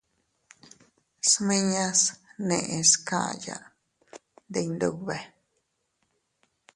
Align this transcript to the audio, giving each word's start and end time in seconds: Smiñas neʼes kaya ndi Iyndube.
Smiñas 1.31 2.01
neʼes 2.47 2.91
kaya 3.07 3.57
ndi 4.47 4.59
Iyndube. 4.63 5.17